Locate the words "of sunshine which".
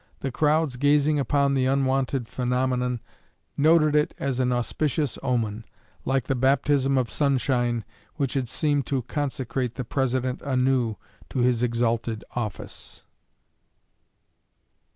6.97-8.33